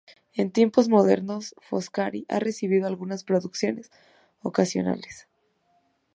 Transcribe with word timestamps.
En 0.33 0.49
tiempos 0.51 0.89
modernos, 0.89 1.53
"Foscari" 1.61 2.25
ha 2.27 2.39
recibido 2.39 2.87
algunas 2.87 3.23
producciones 3.23 3.91
ocasionales. 4.41 5.27